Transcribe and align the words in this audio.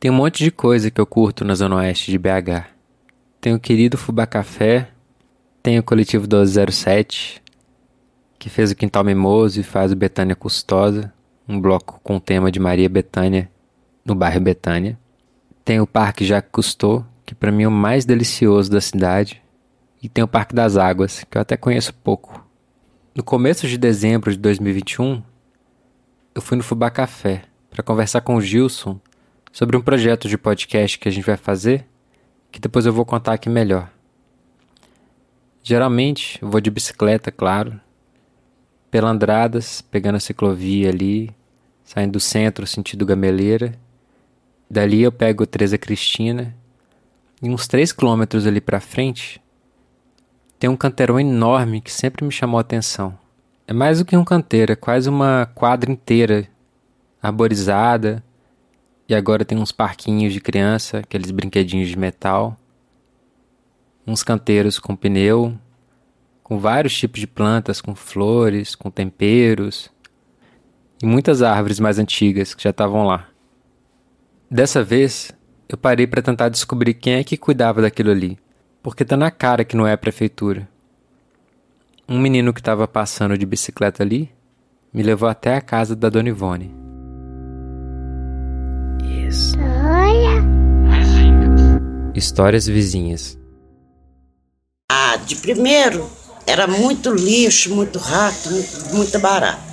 Tem 0.00 0.10
um 0.10 0.14
monte 0.14 0.42
de 0.42 0.50
coisa 0.50 0.90
que 0.90 0.98
eu 0.98 1.04
curto 1.04 1.44
na 1.44 1.54
Zona 1.54 1.76
Oeste 1.76 2.10
de 2.10 2.18
BH. 2.18 2.64
Tem 3.38 3.52
o 3.52 3.60
querido 3.60 3.98
Fubá 3.98 4.26
Café, 4.26 4.88
tem 5.62 5.78
o 5.78 5.82
coletivo 5.82 6.22
1207, 6.22 7.42
que 8.38 8.48
fez 8.48 8.70
o 8.70 8.74
Quintal 8.74 9.04
Mimoso 9.04 9.60
e 9.60 9.62
faz 9.62 9.92
o 9.92 9.96
Betânia 9.96 10.34
Custosa, 10.34 11.12
um 11.46 11.60
bloco 11.60 12.00
com 12.02 12.18
tema 12.18 12.50
de 12.50 12.58
Maria 12.58 12.88
Betânia 12.88 13.50
no 14.02 14.14
bairro 14.14 14.40
Betânia. 14.40 14.98
Tem 15.66 15.82
o 15.82 15.86
Parque 15.86 16.24
Jacques 16.24 16.50
Cousteau, 16.50 17.04
que 17.26 17.34
para 17.34 17.52
mim 17.52 17.64
é 17.64 17.68
o 17.68 17.70
mais 17.70 18.06
delicioso 18.06 18.70
da 18.70 18.80
cidade. 18.80 19.42
E 20.02 20.08
tem 20.08 20.24
o 20.24 20.28
Parque 20.28 20.54
das 20.54 20.78
Águas, 20.78 21.26
que 21.30 21.36
eu 21.36 21.42
até 21.42 21.58
conheço 21.58 21.92
pouco. 21.92 22.42
No 23.14 23.22
começo 23.22 23.68
de 23.68 23.76
dezembro 23.76 24.32
de 24.32 24.38
2021, 24.38 25.22
eu 26.34 26.40
fui 26.40 26.56
no 26.56 26.62
Fubá 26.62 26.88
Café 26.88 27.42
para 27.68 27.82
conversar 27.82 28.22
com 28.22 28.36
o 28.36 28.40
Gilson 28.40 28.98
sobre 29.52 29.76
um 29.76 29.80
projeto 29.80 30.28
de 30.28 30.38
podcast 30.38 30.98
que 30.98 31.08
a 31.08 31.12
gente 31.12 31.24
vai 31.24 31.36
fazer, 31.36 31.86
que 32.50 32.60
depois 32.60 32.86
eu 32.86 32.92
vou 32.92 33.04
contar 33.04 33.34
aqui 33.34 33.48
melhor. 33.48 33.90
Geralmente 35.62 36.38
eu 36.40 36.48
vou 36.48 36.60
de 36.60 36.70
bicicleta, 36.70 37.30
claro, 37.30 37.80
pela 38.90 39.10
Andradas, 39.10 39.80
pegando 39.82 40.16
a 40.16 40.20
ciclovia 40.20 40.88
ali, 40.88 41.30
saindo 41.84 42.12
do 42.12 42.20
centro 42.20 42.66
sentido 42.66 43.06
Gameleira. 43.06 43.74
Dali 44.68 45.02
eu 45.02 45.12
pego 45.12 45.46
Teresa 45.46 45.76
Cristina 45.76 46.56
e 47.42 47.48
uns 47.48 47.66
3 47.66 47.92
quilômetros 47.92 48.46
ali 48.46 48.60
para 48.60 48.80
frente 48.80 49.40
tem 50.60 50.68
um 50.68 50.76
canteirão 50.76 51.18
enorme 51.18 51.80
que 51.80 51.90
sempre 51.90 52.22
me 52.22 52.30
chamou 52.30 52.58
a 52.58 52.60
atenção. 52.60 53.18
É 53.66 53.72
mais 53.72 53.98
do 53.98 54.04
que 54.04 54.14
um 54.14 54.24
canteiro, 54.24 54.72
é 54.72 54.76
quase 54.76 55.08
uma 55.08 55.50
quadra 55.54 55.90
inteira 55.90 56.46
arborizada. 57.22 58.22
E 59.10 59.14
agora 59.14 59.44
tem 59.44 59.58
uns 59.58 59.72
parquinhos 59.72 60.32
de 60.32 60.40
criança, 60.40 60.98
aqueles 60.98 61.32
brinquedinhos 61.32 61.88
de 61.88 61.98
metal. 61.98 62.56
Uns 64.06 64.22
canteiros 64.22 64.78
com 64.78 64.94
pneu, 64.94 65.58
com 66.44 66.60
vários 66.60 66.96
tipos 66.96 67.18
de 67.18 67.26
plantas, 67.26 67.80
com 67.80 67.92
flores, 67.92 68.76
com 68.76 68.88
temperos. 68.88 69.90
E 71.02 71.06
muitas 71.06 71.42
árvores 71.42 71.80
mais 71.80 71.98
antigas 71.98 72.54
que 72.54 72.62
já 72.62 72.70
estavam 72.70 73.02
lá. 73.02 73.26
Dessa 74.48 74.84
vez, 74.84 75.32
eu 75.68 75.76
parei 75.76 76.06
para 76.06 76.22
tentar 76.22 76.48
descobrir 76.48 76.94
quem 76.94 77.14
é 77.14 77.24
que 77.24 77.36
cuidava 77.36 77.82
daquilo 77.82 78.12
ali, 78.12 78.38
porque 78.80 79.04
tá 79.04 79.16
na 79.16 79.32
cara 79.32 79.64
que 79.64 79.76
não 79.76 79.88
é 79.88 79.92
a 79.92 79.98
prefeitura. 79.98 80.68
Um 82.08 82.20
menino 82.20 82.52
que 82.54 82.60
estava 82.60 82.86
passando 82.86 83.36
de 83.36 83.44
bicicleta 83.44 84.04
ali 84.04 84.30
me 84.94 85.02
levou 85.02 85.28
até 85.28 85.56
a 85.56 85.60
casa 85.60 85.96
da 85.96 86.08
Dona 86.08 86.28
Ivone. 86.28 86.79
História. 89.28 90.44
Histórias 92.14 92.66
vizinhas. 92.66 93.38
Ah, 94.90 95.16
de 95.16 95.36
primeiro 95.36 96.10
era 96.46 96.66
muito 96.66 97.14
lixo, 97.14 97.74
muito 97.74 97.98
rato, 97.98 98.50
muito, 98.50 98.94
muita 98.94 99.18
barata. 99.18 99.70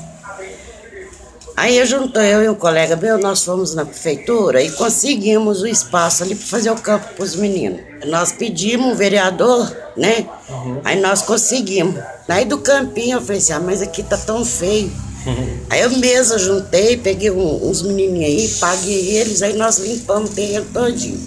Aí 1.57 1.83
juntou 1.87 2.21
eu 2.21 2.43
e 2.43 2.49
um 2.49 2.53
colega 2.53 2.95
meu, 2.95 3.17
nós 3.17 3.43
fomos 3.43 3.73
na 3.73 3.83
prefeitura 3.83 4.61
e 4.61 4.71
conseguimos 4.73 5.63
o 5.63 5.67
espaço 5.67 6.21
ali 6.23 6.35
para 6.35 6.45
fazer 6.45 6.69
o 6.69 6.75
campo 6.75 7.15
para 7.15 7.23
os 7.23 7.35
meninos. 7.35 7.81
Nós 8.05 8.31
pedimos 8.31 8.85
um 8.85 8.95
vereador, 8.95 9.75
né? 9.97 10.29
Uhum. 10.47 10.81
Aí 10.83 11.01
nós 11.01 11.23
conseguimos. 11.23 11.99
Aí 12.27 12.45
do 12.45 12.59
campinho 12.59 13.17
eu 13.17 13.21
falei 13.21 13.37
assim, 13.39 13.53
ah, 13.53 13.59
mas 13.59 13.81
aqui 13.81 14.03
tá 14.03 14.17
tão 14.17 14.45
feio. 14.45 14.91
Uhum. 15.27 15.59
Aí 15.69 15.81
eu 15.81 15.89
mesmo 15.91 16.39
juntei, 16.39 16.97
peguei 16.97 17.29
um, 17.29 17.69
uns 17.69 17.81
menininhos 17.81 18.25
aí, 18.25 18.47
paguei 18.59 19.17
eles, 19.17 19.41
aí 19.41 19.53
nós 19.57 19.77
limpamos 19.77 20.31
o 20.31 20.33
terreno 20.33 20.65
todinho. 20.73 21.19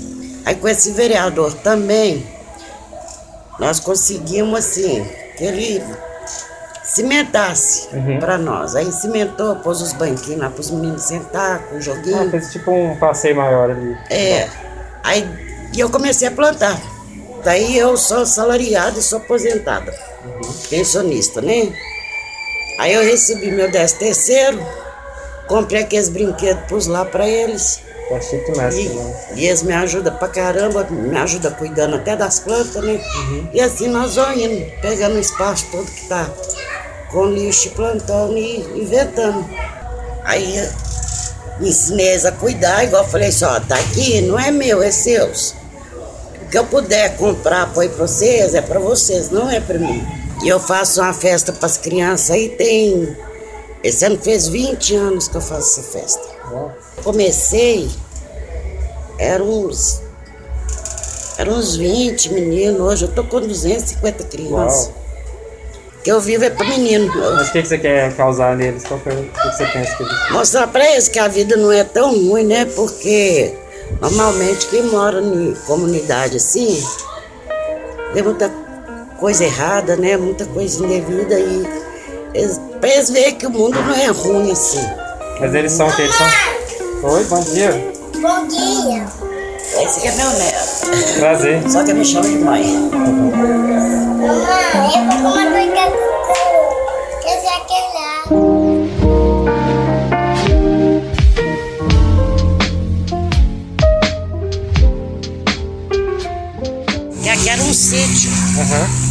Aí 0.45 0.55
com 0.55 0.67
esse 0.67 0.93
vereador 0.93 1.53
também, 1.55 2.27
nós 3.59 3.79
conseguimos 3.79 4.59
assim, 4.59 5.07
que 5.37 5.45
ele 5.45 5.83
cimentasse 6.83 7.89
uhum. 7.95 8.19
para 8.19 8.39
nós. 8.39 8.75
Aí 8.75 8.91
cimentou, 8.91 9.57
pôs 9.57 9.81
os 9.81 9.93
banquinhos 9.93 10.41
lá 10.41 10.51
para 10.51 10.61
os 10.61 10.71
meninos 10.71 11.03
sentar 11.03 11.61
com 11.67 11.77
o 11.77 11.81
joguinho. 11.81 12.23
Ah, 12.23 12.31
fez 12.31 12.51
tipo 12.51 12.71
um 12.71 12.97
passeio 12.97 13.37
maior 13.37 13.71
ali. 13.71 13.97
É. 14.09 14.49
Aí 15.05 15.29
eu 15.77 15.91
comecei 15.91 16.27
a 16.27 16.31
plantar. 16.31 16.81
Daí 17.45 17.77
eu 17.77 17.97
sou 17.97 18.27
salariada 18.27 18.99
e 18.99 19.03
sou 19.03 19.19
aposentada, 19.19 19.95
uhum. 20.25 20.53
pensionista, 20.69 21.41
né? 21.41 21.73
Aí 22.81 22.95
eu 22.95 23.03
recebi 23.03 23.51
meu 23.51 23.71
décimo 23.71 24.01
terceiro, 24.01 24.67
comprei 25.47 25.83
aqueles 25.83 26.09
brinquedos, 26.09 26.65
pus 26.67 26.87
lá 26.87 27.05
para 27.05 27.29
eles. 27.29 27.79
Tá 28.09 28.19
chique 28.23 28.57
mestre, 28.57 28.87
e, 28.87 28.89
né? 28.89 29.25
e 29.37 29.47
eles 29.47 29.63
me 29.63 29.75
ajudam 29.75 30.17
pra 30.17 30.29
caramba, 30.29 30.85
me 30.85 31.15
ajudam 31.19 31.53
cuidando 31.53 31.97
até 31.97 32.17
das 32.17 32.41
plantas, 32.41 32.83
né? 32.83 32.93
Uhum. 32.93 33.49
E 33.53 33.61
assim 33.61 33.87
nós 33.87 34.15
vamos 34.15 34.41
indo, 34.41 34.65
pegando 34.81 35.17
o 35.17 35.21
espaço 35.21 35.67
todo 35.71 35.85
que 35.91 36.09
tá 36.09 36.27
com 37.11 37.27
lixo, 37.27 37.69
plantando 37.73 38.39
e 38.39 38.61
inventando. 38.81 39.45
Aí 40.25 40.67
ensinei 41.61 42.09
eles 42.09 42.25
a 42.25 42.33
cuidar, 42.33 42.83
igual 42.85 43.05
eu 43.05 43.11
falei 43.11 43.31
só, 43.31 43.61
tá 43.61 43.75
aqui, 43.75 44.23
não 44.23 44.39
é 44.39 44.51
meu, 44.51 44.83
é 44.83 44.91
seus. 44.91 45.55
O 46.43 46.49
que 46.51 46.57
eu 46.57 46.65
puder 46.65 47.15
comprar, 47.19 47.71
põe 47.75 47.91
pra 47.91 48.07
vocês, 48.07 48.55
é 48.55 48.63
pra 48.63 48.81
vocês, 48.81 49.29
não 49.29 49.51
é 49.51 49.61
pra 49.61 49.79
mim. 49.79 50.20
E 50.43 50.49
eu 50.49 50.59
faço 50.59 51.03
uma 51.03 51.13
festa 51.13 51.53
pras 51.53 51.77
crianças 51.77 52.31
aí, 52.31 52.49
tem. 52.51 53.17
Esse 53.83 54.05
ano 54.05 54.19
fez 54.19 54.49
20 54.49 54.95
anos 54.97 55.29
que 55.29 55.37
eu 55.37 55.41
faço 55.41 55.81
essa 55.81 55.83
festa. 55.83 56.23
Comecei, 57.03 57.89
eram 59.19 59.49
uns, 59.49 60.03
eram 61.39 61.55
uns 61.55 61.77
20 61.77 62.33
meninos, 62.33 62.81
hoje 62.81 63.05
eu 63.05 63.13
tô 63.13 63.25
com 63.25 63.41
250 63.41 64.25
crianças. 64.25 64.87
Uau. 64.87 65.01
Que 66.03 66.11
eu 66.11 66.21
vivo 66.21 66.45
é 66.45 66.51
para 66.51 66.67
menino. 66.67 67.13
Mas 67.15 67.49
o 67.49 67.53
que, 67.53 67.63
que 67.63 67.69
você 67.69 67.79
quer 67.79 68.17
causar 68.17 68.57
neles? 68.57 68.85
Qual 68.85 68.99
que, 69.01 69.11
é, 69.11 69.13
o 69.13 69.23
que, 69.23 69.43
você 69.53 69.67
pensa 69.67 69.97
que 69.97 70.03
eles... 70.03 70.31
Mostrar 70.31 70.67
para 70.67 70.91
eles 70.91 71.09
que 71.09 71.19
a 71.19 71.29
vida 71.29 71.57
não 71.57 71.71
é 71.71 71.85
tão 71.85 72.11
ruim, 72.27 72.45
né? 72.45 72.65
Porque 72.65 73.55
normalmente 74.01 74.67
quem 74.69 74.83
mora 74.85 75.21
em 75.21 75.55
comunidade 75.67 76.39
assim, 76.39 76.83
tem 78.15 78.23
muita 78.23 78.49
coisa 79.21 79.45
errada, 79.45 79.95
né? 79.97 80.17
Muita 80.17 80.47
coisa 80.47 80.83
indevida 80.83 81.39
e 81.39 81.69
eles, 82.33 82.59
pra 82.81 82.89
eles 82.89 83.11
verem 83.11 83.35
que 83.35 83.47
o 83.47 83.51
mundo 83.51 83.81
não 83.81 83.95
é 83.95 84.07
ruim 84.07 84.51
assim. 84.51 84.85
Mas 85.39 85.55
eles 85.55 85.71
são 85.73 85.87
o 85.87 85.95
que 85.95 86.03
eles 86.03 86.15
são? 86.15 86.27
Oi, 87.03 87.25
bom 87.25 87.41
dia. 87.41 87.93
Bom 88.21 88.49
dia. 88.49 89.07
Esse 89.83 89.99
aqui 89.99 90.09
é 90.09 90.13
meu 90.13 90.31
neto. 90.31 91.19
Prazer. 91.19 91.71
Só 91.71 91.85
que 91.85 91.93
me 91.93 92.05
chama 92.05 92.29
de 92.29 92.39
mãe. 92.39 92.91
Mamãe, 92.91 94.41
eu 95.07 95.23
vou 95.23 95.35
aquele 107.19 107.31
aqui 107.31 107.49
era 107.49 107.63
um 107.63 107.73
sítio. 107.73 108.31
Uhum. 108.31 109.10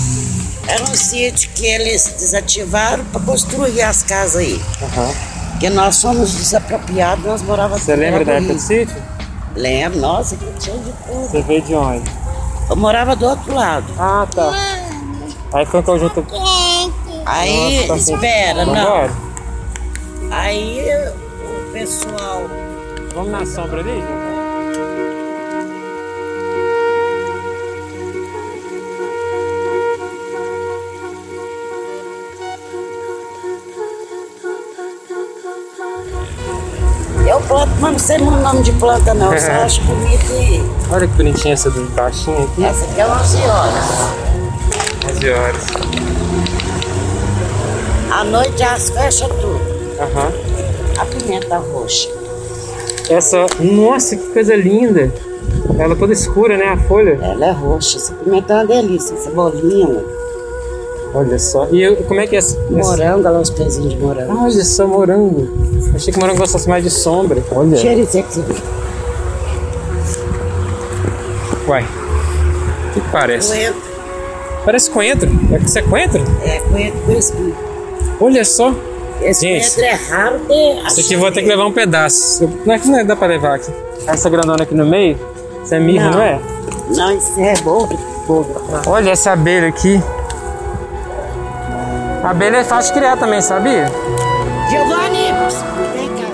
Era 0.69 0.83
um 0.83 0.95
sítio 0.95 1.49
que 1.55 1.65
eles 1.65 2.15
desativaram 2.19 3.03
para 3.05 3.21
construir 3.21 3.81
as 3.81 4.03
casas 4.03 4.37
aí. 4.37 4.53
Uhum. 4.53 5.13
Porque 5.51 5.69
nós 5.69 6.01
fomos 6.01 6.31
desapropriados, 6.31 7.25
nós 7.25 7.41
morávamos 7.41 7.83
Você 7.83 7.95
lembra 7.95 8.23
da 8.23 8.33
época 8.33 8.53
do 8.53 8.59
sítio? 8.59 8.95
Lembro, 9.55 9.99
nossa, 9.99 10.35
que 10.37 10.45
tinha 10.59 10.77
de 10.77 10.91
tudo. 11.05 11.27
Você 11.27 11.41
veio 11.41 11.61
de 11.63 11.73
onde? 11.73 12.09
Eu 12.69 12.75
morava 12.75 13.15
do 13.15 13.25
outro 13.25 13.53
lado. 13.53 13.87
Ah, 13.97 14.27
tá. 14.33 14.51
Aí 15.51 15.65
foi 15.65 15.79
um 15.79 15.83
conjunto. 15.83 16.25
Aí, 17.25 17.87
Nossa, 17.87 17.87
tá 17.87 18.15
espera, 18.15 18.65
não. 18.65 18.75
Vambora. 18.75 19.11
Aí 20.31 20.87
o 21.43 21.71
pessoal. 21.73 22.43
Vamos 23.15 23.31
na 23.31 23.45
sombra 23.45 23.79
ali? 23.79 23.99
Eu 23.99 24.28
não 37.99 38.05
sei 38.05 38.17
o 38.17 38.31
nome 38.31 38.63
de 38.63 38.71
planta 38.73 39.13
não, 39.13 39.37
só 39.37 39.51
acho 39.61 39.81
bonito 39.81 40.31
e. 40.31 40.63
Olha 40.89 41.05
que 41.05 41.13
bonitinha 41.15 41.53
essa 41.53 41.69
do 41.69 41.83
baixinho 41.91 42.45
aqui. 42.45 42.63
Essa 42.63 42.85
aqui 42.85 43.01
é 43.01 43.05
11 43.05 43.37
horas. 43.41 43.85
11 45.15 45.29
horas. 45.29 45.63
À 48.09 48.23
noite 48.23 48.63
as 48.63 48.89
fecha 48.89 49.27
tudo. 49.27 49.59
Aham. 49.99 50.31
A 50.97 51.05
pimenta 51.05 51.57
roxa. 51.57 52.09
Essa. 53.09 53.45
Nossa, 53.59 54.15
que 54.15 54.27
coisa 54.27 54.55
linda! 54.55 55.11
Ela 55.77 55.95
toda 55.95 56.13
escura, 56.13 56.57
né? 56.57 56.67
A 56.67 56.77
folha. 56.77 57.19
Ela 57.21 57.47
é 57.47 57.51
roxa. 57.51 57.97
Essa 57.97 58.13
pimenta 58.13 58.53
é 58.53 58.55
uma 58.57 58.65
delícia, 58.65 59.17
cebolinha. 59.17 60.01
Olha 61.13 61.39
só. 61.39 61.67
E 61.71 61.81
eu, 61.81 61.95
como 61.97 62.19
é 62.19 62.27
que 62.27 62.35
é 62.35 62.39
essa? 62.39 62.57
Morango, 62.69 63.19
olha 63.19 63.29
lá 63.31 63.39
os 63.39 63.49
pezinhos 63.49 63.93
de 63.93 63.97
morango. 63.99 64.43
Olha 64.43 64.63
só, 64.63 64.87
morango. 64.87 65.47
Achei 65.95 66.13
que 66.13 66.19
morango 66.19 66.39
gostasse 66.39 66.69
mais 66.69 66.83
de 66.83 66.89
sombra. 66.89 67.43
Olha. 67.51 67.75
Isso 67.75 68.17
aqui. 68.19 68.43
Uai. 71.67 71.83
O 71.83 72.93
que, 72.93 73.01
que 73.01 73.09
parece? 73.09 73.51
Coentro. 73.51 73.81
Parece 74.65 74.91
coentro. 74.91 75.29
É 75.51 75.57
que 75.57 75.65
isso 75.65 75.79
é 75.79 75.81
coentro? 75.81 76.23
É, 76.43 76.59
coentro 76.59 76.99
com 77.01 77.11
espinho. 77.13 77.55
Olha 78.19 78.45
só. 78.45 78.73
Esse 79.21 79.41
Gente, 79.41 79.75
coentro 79.75 79.83
é 79.83 79.93
raro 80.15 80.39
ter. 80.47 80.87
Isso 80.87 80.99
aqui 81.01 81.13
eu 81.13 81.19
vou 81.19 81.31
ter 81.31 81.41
que 81.41 81.47
levar 81.47 81.65
um 81.65 81.73
pedaço. 81.73 82.49
Não 82.65 82.73
é 82.73 82.79
que 82.79 82.87
não 82.87 83.05
dá 83.05 83.15
pra 83.15 83.27
levar 83.27 83.55
aqui. 83.55 83.71
Essa 84.07 84.29
grandona 84.29 84.63
aqui 84.63 84.73
no 84.73 84.85
meio, 84.85 85.17
isso 85.63 85.75
é 85.75 85.79
mirra, 85.79 86.09
Não. 86.09 86.17
não, 86.17 86.23
é? 86.23 86.39
Não, 86.95 87.17
isso 87.17 87.39
é 87.39 87.53
bobo. 87.61 87.99
Olha 88.87 89.11
essa 89.11 89.31
abelha 89.31 89.67
aqui. 89.67 90.01
A 92.29 92.31
abelha 92.31 92.57
é 92.57 92.63
fácil 92.63 92.93
de 92.93 92.99
criar 92.99 93.17
também, 93.17 93.41
sabia? 93.41 93.87
Giovanni, 94.69 95.31
vem 95.95 96.09
cá. 96.09 96.29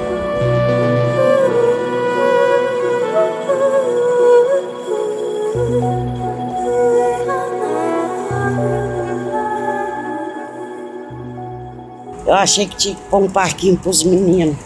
Eu 12.27 12.33
achei 12.33 12.68
que 12.68 12.75
tinha 12.75 12.95
que 12.95 13.01
pôr 13.03 13.24
um 13.24 13.30
parquinho 13.30 13.77
pros 13.77 14.03
meninos. 14.03 14.57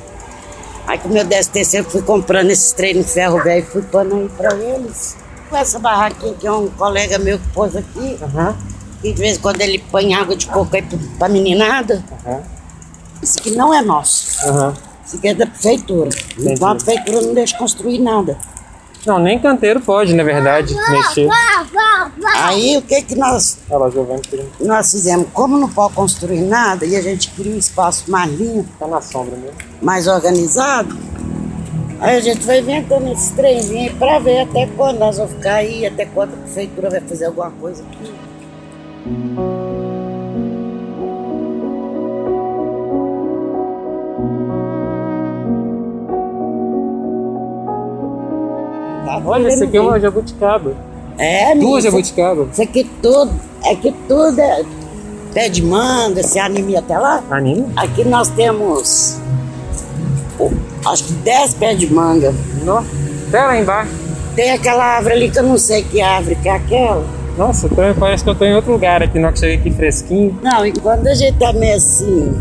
Aí 0.88 0.98
com 0.98 1.10
o 1.10 1.14
meu 1.14 1.24
décimo 1.24 1.54
terceiro 1.54 1.88
fui 1.88 2.02
comprando 2.02 2.50
esses 2.50 2.72
trem 2.72 2.96
no 2.96 3.04
ferro 3.04 3.40
velho 3.44 3.62
e 3.62 3.72
fui 3.72 3.84
pondo 3.84 4.16
aí 4.16 4.30
pra 4.30 4.56
eles. 4.56 5.16
Com 5.48 5.58
essa 5.58 5.78
barraquinha 5.78 6.34
que 6.34 6.48
é 6.48 6.52
um 6.52 6.70
colega 6.70 7.20
meu 7.20 7.38
que 7.38 7.48
pôs 7.50 7.76
aqui, 7.76 8.18
Aham. 8.20 8.69
E 9.04 9.12
de 9.14 9.20
vez 9.20 9.38
em 9.38 9.40
quando 9.42 9.62
ele 9.62 9.80
põe 9.92 10.14
água 10.14 10.36
de 10.36 10.48
coco 10.48 10.76
aí 10.76 10.84
pra- 11.18 11.30
meninada. 11.30 12.04
Aham. 12.26 12.42
Isso 13.22 13.40
aqui 13.40 13.52
não 13.52 13.74
é 13.74 13.82
nosso. 13.82 14.48
Aham. 14.48 14.74
Isso 15.06 15.18
aqui 15.18 15.28
é 15.30 15.34
da 15.34 15.46
prefeitura. 15.48 16.10
Então 16.38 16.68
a 16.70 16.76
prefeitura 16.76 17.22
não 17.22 17.34
deixa 17.34 17.58
construir 17.58 18.00
nada. 18.00 18.38
Não, 19.06 19.18
nem 19.18 19.40
canteiro 19.40 19.80
pode, 19.80 20.14
na 20.14 20.24
verdade, 20.24 20.76
mexer. 20.90 21.26
Vá, 21.26 21.64
vá, 21.74 22.12
vá. 22.18 22.48
Aí 22.48 22.78
o 22.78 22.82
que 22.82 23.02
que 23.02 23.16
nós, 23.16 23.58
lá, 23.70 23.90
Giovanni, 23.90 24.22
querendo- 24.22 24.52
nós 24.60 24.92
fizemos? 24.92 25.28
Como 25.34 25.58
não 25.58 25.70
pode 25.70 25.94
construir 25.94 26.42
nada 26.42 26.86
e 26.86 26.96
a 26.98 27.02
gente 27.02 27.32
queria 27.32 27.54
um 27.54 27.58
espaço 27.58 28.12
mais 28.12 28.30
limpo, 28.32 28.68
tá 28.78 28.88
na 28.88 29.02
sombra 29.02 29.38
mesmo. 29.38 29.56
mais 29.82 30.06
organizado, 30.08 30.98
aí 32.02 32.18
a 32.18 32.20
gente 32.20 32.46
vai 32.46 32.60
inventando 32.60 33.10
esse 33.14 33.32
trenzinho 33.34 33.90
aí 33.90 33.90
pra 33.96 34.20
ver 34.20 34.42
até 34.42 34.68
quando 34.76 35.00
nós 35.00 35.16
vamos 35.18 35.32
ficar 35.32 35.56
aí, 35.56 35.86
até 35.86 36.06
quando 36.06 36.34
a 36.34 36.38
prefeitura 36.38 36.90
vai 36.90 37.00
fazer 37.00 37.26
alguma 37.28 37.52
coisa 37.52 37.82
aqui. 37.84 38.12
Tá 49.06 49.22
Olha, 49.26 49.48
esse 49.48 49.64
aqui 49.64 49.78
é 49.78 49.82
uma 49.82 50.00
jabuticaba. 50.00 50.74
É, 51.18 51.56
Duas 51.56 51.84
jabuticabas. 51.84 52.50
Isso 52.52 52.62
aqui 52.62 52.90
tudo, 53.02 53.32
aqui 53.70 53.94
tudo 54.08 54.40
é 54.40 54.66
pé 55.34 55.48
de 55.48 55.64
manga, 55.64 56.24
se 56.24 56.40
anime 56.40 56.76
até 56.76 56.98
lá. 56.98 57.24
Anime? 57.30 57.72
Aqui 57.76 58.04
nós 58.04 58.30
temos 58.30 59.18
oh, 60.38 60.50
acho 60.90 61.06
que 61.06 61.14
10 61.14 61.54
pés 61.56 61.80
de 61.80 61.92
manga. 61.94 62.34
Nossa. 62.64 62.88
Até 63.28 63.46
lá 63.46 63.60
embaixo. 63.60 63.92
Tem 64.36 64.52
aquela 64.52 64.84
árvore 64.84 65.16
ali 65.16 65.32
que 65.32 65.40
eu 65.40 65.44
não 65.44 65.58
sei 65.58 65.84
que 65.84 66.02
árvore 66.02 66.36
que 66.36 66.50
é 66.50 66.54
aquela. 66.54 67.19
Nossa, 67.40 67.70
tô- 67.70 67.76
parece 67.98 68.22
que 68.22 68.30
eu 68.30 68.36
tô 68.36 68.44
em 68.44 68.54
outro 68.54 68.70
lugar 68.74 69.02
aqui, 69.02 69.18
não 69.18 69.32
que 69.32 69.40
cheguei 69.40 69.56
aqui 69.56 69.72
fresquinho, 69.72 70.38
Não, 70.44 70.66
e 70.66 70.74
quando 70.74 71.08
a 71.08 71.14
gente 71.14 71.38
tá 71.40 71.54
meio 71.54 71.78
assim, 71.78 72.34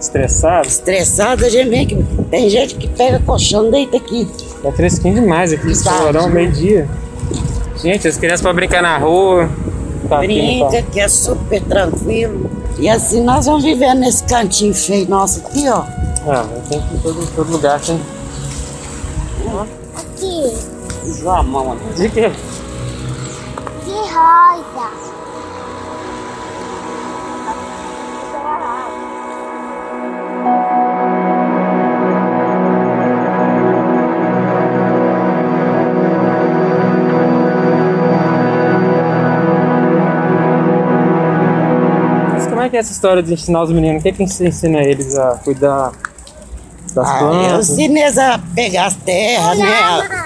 estressado. 0.00 0.66
estressado, 0.66 1.44
a 1.44 1.48
gente 1.48 1.68
vem 1.68 1.86
que. 1.86 1.94
Tem 2.28 2.50
gente 2.50 2.74
que 2.74 2.88
pega 2.88 3.20
colchão, 3.20 3.70
deita 3.70 3.96
aqui. 3.98 4.28
É 4.64 4.72
fresquinho 4.72 5.14
demais 5.14 5.52
aqui, 5.52 5.72
Tá. 5.84 5.92
calorão, 5.92 6.28
meio-dia. 6.28 6.88
Gente, 7.80 8.08
as 8.08 8.16
crianças 8.16 8.40
pra 8.42 8.52
brincar 8.52 8.82
na 8.82 8.98
rua. 8.98 9.48
Tá 10.08 10.18
aqui 10.18 10.58
no 10.60 10.68
Brinca, 10.68 10.82
que 10.90 10.98
é 10.98 11.06
super 11.08 11.62
tranquilo. 11.62 12.50
E 12.80 12.88
assim 12.88 13.22
nós 13.22 13.46
vamos 13.46 13.62
vivendo 13.62 14.00
nesse 14.00 14.24
cantinho 14.24 14.74
feio 14.74 15.08
nosso 15.08 15.38
aqui, 15.46 15.68
ó. 15.68 15.84
Ah, 16.26 16.46
tem 16.68 16.80
que 16.80 16.94
ir 16.94 16.96
em 16.96 17.00
todo, 17.00 17.26
todo 17.36 17.52
lugar, 17.52 17.80
tem. 17.80 18.00
Aqui, 19.96 20.52
Usou 21.06 21.30
a 21.30 21.42
mão 21.44 21.72
ali. 21.72 21.80
De 21.96 22.08
quê? 22.08 22.30
Rosa. 24.20 24.88
Mas 42.32 42.46
como 42.46 42.60
é 42.62 42.68
que 42.68 42.76
é 42.76 42.80
essa 42.80 42.92
história 42.92 43.22
de 43.22 43.32
ensinar 43.34 43.62
os 43.62 43.72
meninos? 43.72 44.00
O 44.00 44.02
que, 44.02 44.12
que 44.12 44.26
você 44.26 44.48
ensina 44.48 44.78
eles 44.82 45.16
a 45.18 45.36
cuidar 45.44 45.92
das 46.94 47.08
Ah, 47.08 47.20
eu 47.22 47.28
plantas? 47.30 47.70
ensinei 47.70 48.02
eles 48.04 48.18
a 48.18 48.38
pegar 48.54 48.86
as 48.86 48.94
terras, 48.96 49.58
né? 49.58 50.19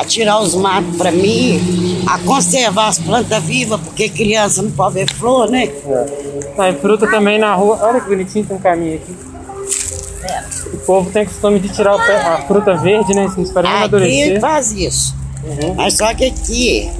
A, 0.00 0.04
tirar 0.04 0.40
os 0.40 0.54
matos 0.54 0.96
pra 0.96 1.10
mim, 1.10 2.02
a 2.06 2.18
conservar 2.20 2.88
as 2.88 2.98
plantas 2.98 3.42
vivas, 3.42 3.80
porque 3.80 4.08
criança 4.08 4.62
não 4.62 4.70
pode 4.70 4.94
ver 4.94 5.12
flor, 5.12 5.50
né? 5.50 5.64
É. 5.64 6.52
Ah, 6.56 6.70
e 6.70 6.74
fruta 6.76 7.06
também 7.08 7.38
na 7.38 7.54
rua. 7.54 7.78
Olha 7.82 8.00
que 8.00 8.08
bonitinho 8.08 8.44
tem 8.46 8.56
um 8.56 8.60
caminho 8.60 8.94
aqui. 8.96 9.16
O 10.72 10.76
povo 10.78 11.10
tem 11.10 11.24
costume 11.24 11.58
de 11.60 11.68
tirar 11.68 11.96
pé- 12.04 12.16
a 12.20 12.42
fruta 12.46 12.74
verde, 12.76 13.12
né? 13.14 13.30
Não 13.36 13.42
espera 13.42 13.62
nem 13.68 13.72
Aqui 13.76 13.78
amadurecer. 13.84 14.40
faz 14.40 14.72
isso. 14.72 15.14
Uhum. 15.44 15.74
Mas 15.74 15.94
só 15.96 16.14
que 16.14 16.24
aqui 16.26 16.90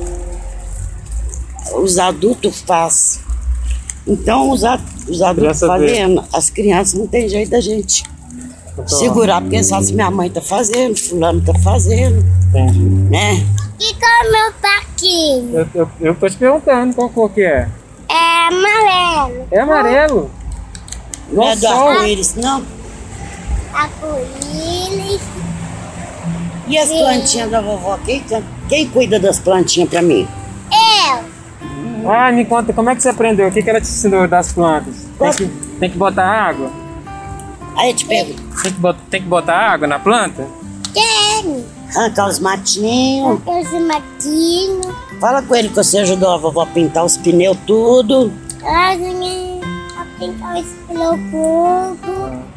os 1.74 1.98
adultos 1.98 2.60
fazem. 2.66 3.20
Então 4.06 4.50
os, 4.50 4.64
a- 4.64 4.80
os 5.08 5.20
adultos 5.22 5.60
fazendo, 5.60 6.24
as 6.32 6.50
crianças 6.50 6.94
não 6.98 7.06
tem 7.06 7.28
jeito 7.28 7.50
da 7.50 7.60
gente 7.60 8.04
tô- 8.74 8.88
segurar, 8.88 9.40
porque 9.42 9.62
sabe 9.62 9.86
se 9.86 9.92
minha 9.94 10.10
mãe 10.10 10.30
tá 10.30 10.40
fazendo, 10.40 10.96
fulano 10.96 11.40
tá 11.42 11.54
fazendo, 11.58 12.24
Entendi. 12.48 12.80
né? 13.10 13.34
E 13.80 13.94
com 13.94 14.28
o 14.28 14.32
meu 14.32 14.52
parquinho? 14.60 15.58
Eu, 15.58 15.68
eu, 15.74 15.90
eu 16.00 16.14
tô 16.14 16.28
te 16.28 16.36
perguntando 16.36 16.94
qual 16.94 17.08
cor 17.10 17.30
que 17.30 17.42
é. 17.42 17.68
É 18.08 18.48
amarelo. 18.48 19.46
É 19.50 19.60
amarelo. 19.60 20.30
Não 21.30 21.48
é 21.48 21.56
do 21.56 21.66
arco-íris, 21.66 22.34
não. 22.36 22.64
Arco-íris. 23.72 25.20
E 26.66 26.78
as 26.78 26.88
Sim. 26.88 26.98
plantinhas 26.98 27.50
da 27.50 27.60
vovó? 27.60 27.98
Quem, 28.04 28.24
quem 28.68 28.88
cuida 28.88 29.18
das 29.18 29.38
plantinhas 29.38 29.88
pra 29.88 30.02
mim? 30.02 30.26
Eu. 30.72 32.10
Ah, 32.10 32.30
me 32.32 32.44
conta, 32.44 32.72
como 32.72 32.88
é 32.90 32.94
que 32.96 33.02
você 33.02 33.08
aprendeu? 33.10 33.48
O 33.48 33.52
que, 33.52 33.62
que 33.62 33.68
ela 33.70 33.80
te 33.80 33.86
ensinou 33.88 34.26
das 34.28 34.52
plantas? 34.52 34.94
Tem 34.94 35.12
Qual- 35.18 35.34
que, 35.34 35.46
tem 35.46 35.90
que 35.90 35.98
botar 35.98 36.24
água? 36.26 36.70
Aí 37.76 37.90
eu 37.90 37.96
te 37.96 38.04
pergunto, 38.06 38.42
Tem 38.62 38.72
que, 38.72 38.78
bot- 38.80 38.98
tem 39.10 39.22
que 39.22 39.28
botar 39.28 39.56
água 39.56 39.86
na 39.86 39.98
planta? 39.98 40.46
Tem. 40.92 41.64
Arrancar 41.96 42.28
os 42.28 42.38
matinhos. 42.38 43.40
Esse 43.46 43.78
matinho. 43.80 44.80
Fala 45.20 45.42
com 45.42 45.54
ele 45.54 45.68
que 45.68 45.74
você 45.74 45.98
ajudou 45.98 46.30
a 46.30 46.36
vovó 46.36 46.62
a 46.62 46.66
pintar 46.66 47.04
os 47.04 47.16
pneus 47.16 47.56
tudo. 47.66 48.32
Olha, 48.62 49.60
a 49.98 50.06
pintar 50.18 50.58
esse 50.58 50.74
pelo 50.86 51.18
pouco. 51.30 52.48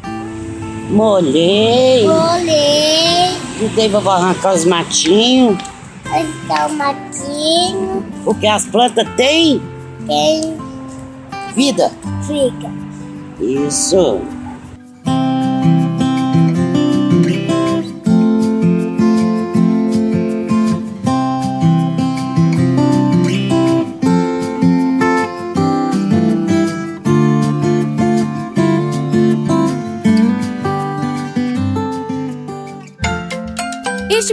Molhei. 0.90 2.06
Olhei. 2.08 3.36
Ajudei 3.56 3.86
a 3.86 3.90
vovó 3.90 4.10
a 4.10 4.16
arrancar 4.16 4.54
os 4.54 4.64
matinhos. 4.64 5.58
É 6.04 6.66
o 6.66 6.72
matinho. 6.74 8.04
Porque 8.24 8.46
as 8.46 8.66
plantas 8.66 9.08
têm 9.16 9.62
Tem. 10.06 10.56
vida. 11.54 11.90
Fica. 12.26 12.70
Isso. 13.40 14.20